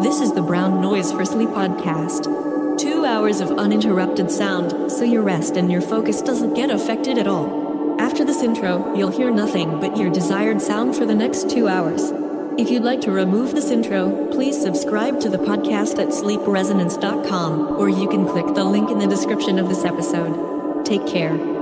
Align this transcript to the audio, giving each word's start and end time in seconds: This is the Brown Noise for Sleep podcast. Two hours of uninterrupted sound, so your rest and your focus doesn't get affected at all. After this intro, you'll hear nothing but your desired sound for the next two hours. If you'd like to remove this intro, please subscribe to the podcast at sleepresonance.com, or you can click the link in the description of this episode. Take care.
This 0.00 0.20
is 0.20 0.32
the 0.32 0.42
Brown 0.42 0.80
Noise 0.80 1.10
for 1.10 1.24
Sleep 1.24 1.48
podcast. 1.48 2.78
Two 2.78 3.04
hours 3.04 3.40
of 3.40 3.58
uninterrupted 3.58 4.30
sound, 4.30 4.92
so 4.92 5.02
your 5.02 5.22
rest 5.22 5.56
and 5.56 5.72
your 5.72 5.80
focus 5.80 6.22
doesn't 6.22 6.54
get 6.54 6.70
affected 6.70 7.18
at 7.18 7.26
all. 7.26 8.00
After 8.00 8.24
this 8.24 8.44
intro, 8.44 8.94
you'll 8.94 9.10
hear 9.10 9.32
nothing 9.32 9.80
but 9.80 9.96
your 9.96 10.08
desired 10.08 10.62
sound 10.62 10.94
for 10.94 11.04
the 11.04 11.16
next 11.16 11.50
two 11.50 11.66
hours. 11.66 12.12
If 12.56 12.70
you'd 12.70 12.84
like 12.84 13.00
to 13.02 13.10
remove 13.10 13.56
this 13.56 13.72
intro, 13.72 14.28
please 14.30 14.60
subscribe 14.60 15.18
to 15.18 15.28
the 15.28 15.38
podcast 15.38 15.98
at 15.98 16.10
sleepresonance.com, 16.10 17.76
or 17.76 17.88
you 17.88 18.08
can 18.08 18.24
click 18.24 18.54
the 18.54 18.62
link 18.62 18.90
in 18.90 19.00
the 19.00 19.08
description 19.08 19.58
of 19.58 19.68
this 19.68 19.84
episode. 19.84 20.84
Take 20.84 21.08
care. 21.08 21.57